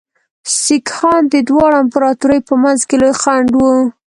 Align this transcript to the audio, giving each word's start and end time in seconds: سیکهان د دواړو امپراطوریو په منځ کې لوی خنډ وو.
سیکهان 0.61 1.21
د 1.33 1.35
دواړو 1.49 1.79
امپراطوریو 1.83 2.47
په 2.49 2.55
منځ 2.63 2.79
کې 2.87 2.95
لوی 3.01 3.13
خنډ 3.21 3.47
وو. 3.57 3.75